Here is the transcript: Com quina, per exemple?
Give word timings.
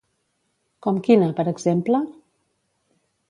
Com 0.85 0.97
quina, 1.07 1.27
per 1.39 1.45
exemple? 1.53 2.01